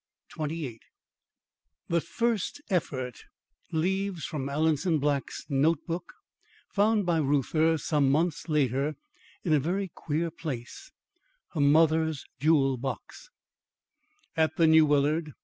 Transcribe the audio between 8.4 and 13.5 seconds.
LATER, IN A VERY QUEER PLACE, VIZ.: HER MOTHER'S JEWEL BOX